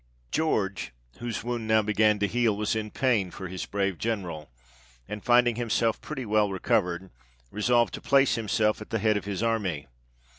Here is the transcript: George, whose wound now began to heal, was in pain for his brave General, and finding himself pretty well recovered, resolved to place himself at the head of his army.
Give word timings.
George, 0.31 0.93
whose 1.19 1.43
wound 1.43 1.67
now 1.67 1.83
began 1.83 2.17
to 2.17 2.27
heal, 2.27 2.57
was 2.57 2.75
in 2.75 2.89
pain 2.89 3.29
for 3.29 3.47
his 3.47 3.67
brave 3.67 3.99
General, 3.99 4.49
and 5.07 5.23
finding 5.23 5.57
himself 5.57 6.01
pretty 6.01 6.25
well 6.25 6.49
recovered, 6.49 7.11
resolved 7.51 7.93
to 7.93 8.01
place 8.01 8.33
himself 8.33 8.81
at 8.81 8.89
the 8.89 8.97
head 8.97 9.15
of 9.15 9.25
his 9.25 9.43
army. 9.43 9.85